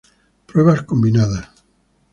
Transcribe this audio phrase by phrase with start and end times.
[0.47, 1.45] Pruebas Combinadas